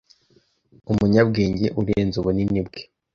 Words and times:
umunyabwenge 0.91 1.67
urenze 1.79 2.15
ubunini 2.21 2.59
bwe 2.67 2.81